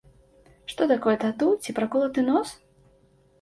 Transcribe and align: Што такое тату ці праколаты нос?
Што 0.71 0.87
такое 0.91 1.13
тату 1.25 1.49
ці 1.67 1.75
праколаты 1.81 2.25
нос? 2.31 2.55